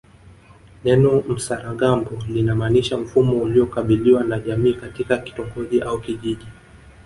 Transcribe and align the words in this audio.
Neno 0.83 1.21
msaragambo 1.21 2.11
linamaanisha 2.27 2.97
mfumo 2.97 3.37
uliokubaliwa 3.37 4.23
na 4.23 4.39
jamii 4.39 4.73
katika 4.73 5.17
kitongoji 5.17 5.81
au 5.81 5.99
kijiji 6.01 6.47